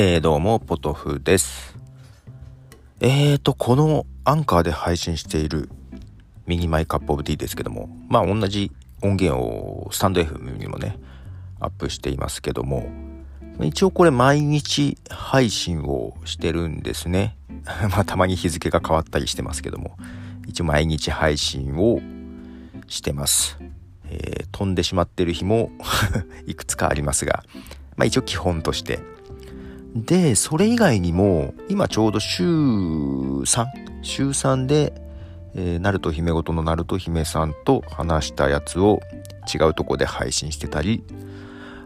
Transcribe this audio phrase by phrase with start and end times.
[0.00, 1.76] えー、どうも、ポトフです。
[3.00, 5.68] えーと、このアンカーで配信している
[6.46, 8.70] ミニマイカップオブティーですけども、まあ同じ
[9.02, 11.00] 音源をスタンド FM にもね、
[11.58, 12.88] アップしていますけども、
[13.60, 17.36] 一応これ毎日配信をしてるんですね。
[17.90, 19.96] まあたまに日付が変わったりしてますけども、
[20.46, 21.98] 一応毎日配信を
[22.86, 23.58] してます。
[24.04, 25.72] えー、飛んでしまってる日も
[26.46, 27.42] いくつかありますが、
[27.96, 29.00] まあ一応基本として
[30.04, 33.66] で、それ以外にも、今ちょうど週3、
[34.02, 34.92] 週3で、
[35.54, 39.00] えー、ナルト姫ごとのナルト姫さんと話したやつを
[39.52, 41.02] 違うとこで配信してたり、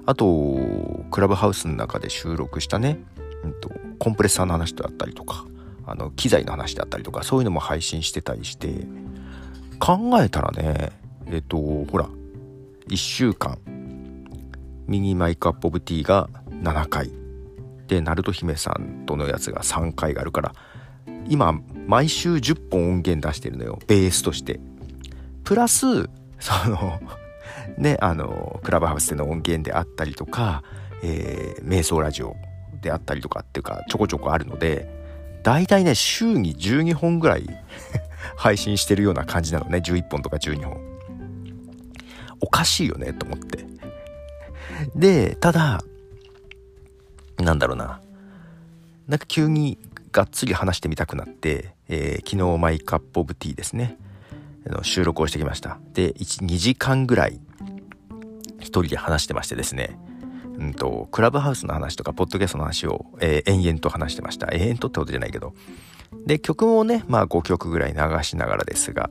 [0.04, 2.98] あと、クラブハウスの中で収録したね、
[3.44, 5.46] うんと、コンプレッサーの話だったりとか、
[5.86, 8.86] あの、機材の話だったりとか、そういうのも配信してたりして、
[9.78, 10.90] 考えたらね、
[11.26, 11.56] えっ、ー、と、
[11.90, 12.08] ほら、
[12.88, 13.58] 1週間、
[14.86, 16.28] ミニマイクアップオブティーが
[16.62, 17.10] 7回、
[17.88, 20.54] でナルト姫さんとのやつが3回があるから
[21.28, 23.78] 今毎週10本音源出してるのよ。
[23.86, 24.60] ベースとして。
[25.44, 27.00] プラスその
[27.76, 30.62] ねあのクラブハウスでの音源であったりとか、
[31.02, 32.36] えー、瞑想ラジオ
[32.80, 34.88] であったりとかっていうかちょこちょこあるので
[35.42, 37.46] 大体ね週に12本ぐらい
[38.36, 39.78] 配信してるような感じなのね。
[39.78, 40.80] 11本とか12本。
[42.40, 43.64] おかしいよねと思って。
[44.96, 45.82] でただ
[47.44, 48.00] なんだろうな。
[49.08, 49.78] なんか急に
[50.12, 53.98] がっつり話してみたくなって、えー、昨日マイクアップオブティーですね
[54.66, 54.84] の。
[54.84, 55.78] 収録をしてきました。
[55.94, 57.40] で、1、2時間ぐらい
[58.60, 59.98] 一人で話してましてですね。
[60.58, 64.48] うんと、クラブハウスの話とか、ポッドキャストの話を、えー、延々と話してました。
[64.52, 65.54] 延々とってことじゃないけど。
[66.26, 69.10] で、曲もね、まあ5曲ぐらい流しながらですが、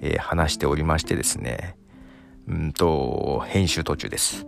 [0.00, 1.76] えー、話しておりましてですね。
[2.48, 4.46] うんと、編集途中です。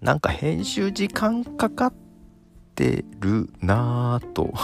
[0.00, 2.09] なんか編集時間かかって
[2.80, 4.54] てるなぁと。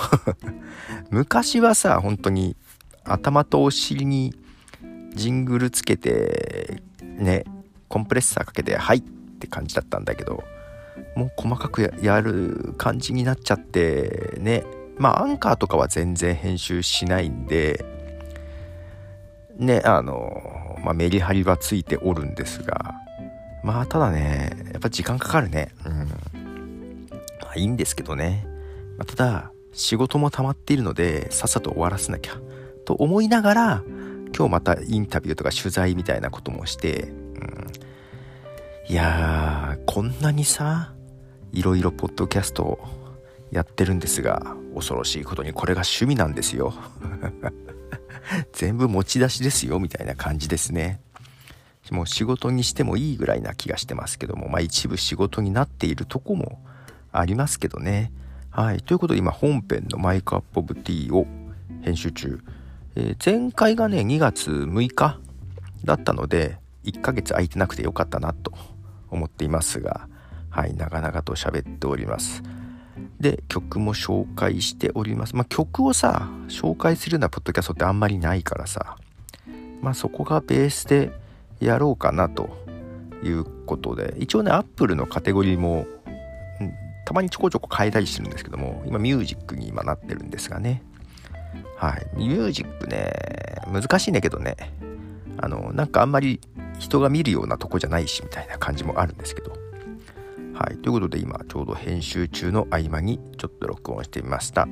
[1.10, 2.56] 昔はさ本当に
[3.04, 4.34] 頭とお尻に
[5.14, 7.44] ジングルつけてね
[7.88, 9.02] コンプレッサーかけて「はい」っ
[9.38, 10.42] て感じだったんだけど
[11.14, 14.64] もう細かくやる感じになっちゃってね。
[14.96, 17.84] まあアンカーとかは全然編集しないんで
[19.58, 22.94] ねあの、まあ、メリハリはついておるんですが
[23.62, 25.68] まあただねやっぱ時間かかるね。
[25.84, 25.95] うん。
[27.56, 28.46] いいんですけどね。
[28.98, 32.40] まあ、ただ、仕事も溜まっているので、さっさと終わらせなきゃ。
[32.84, 33.84] と思いながら、
[34.36, 37.66] 今日またインタビューとか取材みたいなこともして、うん、
[38.88, 40.94] いやー、こんなにさ、
[41.52, 42.78] いろいろポッドキャスト
[43.50, 46.74] やってるんですが、恐ろしいことにこれが趣味なんですよ。
[48.52, 51.00] 全部持ち出しですよ、みたいな感じですね。
[51.90, 56.60] もう仕事にしてもいいぐらいな気がしてますけども、まあ一部仕事になっているとこも
[57.20, 58.12] ありますけどね。
[58.50, 58.78] はい。
[58.78, 61.26] ということで今本編のマイクアップオブティーを
[61.82, 62.40] 編集中。
[62.94, 65.18] えー、前回がね、2月6日
[65.84, 68.52] だったので、1ヶ月空いてなくてよかったなと
[69.10, 70.08] 思っていますが、
[70.50, 70.74] はい。
[70.74, 72.42] 長々と喋っております。
[73.20, 75.36] で、曲も紹介しております。
[75.36, 78.96] まあ、曲をさ、紹介するようなポッドキャストってあんまりないからさ、
[79.82, 81.12] まあ、そこがベースで
[81.60, 82.48] やろうかなと
[83.22, 85.86] いうことで、一応ね、Apple のカテゴリーも
[87.06, 90.82] たまにちょこちょこ変えたりしてるんですけども、今ミュージックに今なってるんですがね。
[91.76, 92.06] はい。
[92.16, 93.12] ミュージックね、
[93.72, 94.56] 難しいんだけどね、
[95.38, 96.40] あの、なんかあんまり
[96.78, 99.52] 人が見るようなとこじゃないし、みたいな感じもあるんですけど。
[100.54, 100.78] はい。
[100.78, 104.66] ということで今、ちょうど編集中の合間にちょっと録音してみました。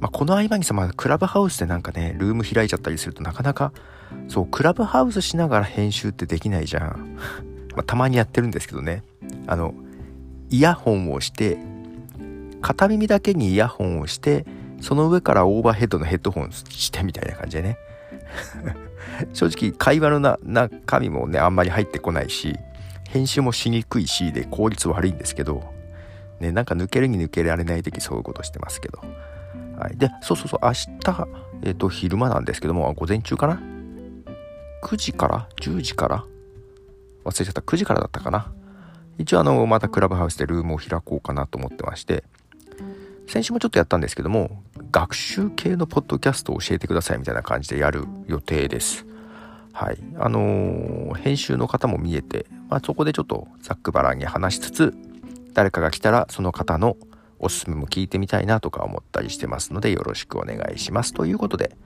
[0.00, 3.72] まあ、この合間にさ、まあ、クラブハウスでなんかね、ルーム開いちゃったりするとなかなか、
[4.28, 7.16] そう、クラブハウスしながら編集ってできないじゃん。
[7.74, 9.02] まあ、たまにやってるんですけどね。
[9.46, 9.72] あの、
[10.50, 11.58] イヤホンをして
[12.60, 14.46] 片耳だけにイヤホンをして
[14.80, 17.78] その上からオーバーヘッドのヘッドホンしてみたいな感じでね。
[19.32, 22.56] 正直会話の中身もねあんまり入ってこないし
[23.08, 25.64] 編集もしにくいしで効率悪いんですけど
[26.40, 29.00] ねなんか抜けるに抜けられない時そういうことしてますけど。
[29.78, 29.96] はい。
[29.96, 30.88] でそうそうそう明日
[31.62, 33.60] えっ、ー、と昼間なんですけども午前中かな
[34.82, 36.24] ？9時から？10時から？
[37.24, 37.60] 忘れちゃった。
[37.60, 38.52] 9時からだったかな？
[39.18, 42.24] 一応あの、またクラブハウスでルームを開こうかなと思ってまして、
[43.26, 49.06] 先週もちょっとやったんですけども、学習系のポッドキャストを教えてくださいみたいな感じでやる予定です。
[49.72, 49.98] はい。
[50.18, 54.94] あのー、編集の方も見えて、まあ、そこでちょっとざっくばらんに話しつつ、
[55.52, 56.96] 誰かが来たらその方の
[57.38, 61.12] おすすめも聞いてみたいなとか思ったりしてますので、よろしくお願いします。
[61.12, 61.76] ということで、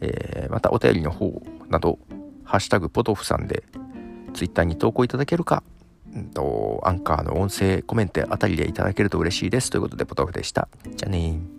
[0.00, 1.98] えー、またお便りの方など、
[2.44, 3.64] ハッシュタグポトフさんで
[4.32, 5.62] Twitter に投稿いただけるか、
[6.14, 9.70] うんと、アンカーの音声コメントあたりでいただけると嬉しいです。
[9.70, 10.68] ということで、ポトフでした。
[10.96, 11.55] じゃあねー。